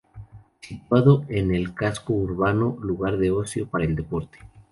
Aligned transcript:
Situado 0.61 1.25
en 1.29 1.53
el 1.53 1.75
casco 1.75 2.13
urbano, 2.13 2.75
lugar 2.81 3.17
de 3.19 3.29
ocio 3.29 3.67
para 3.67 3.85
el 3.85 3.95
deporte. 3.95 4.39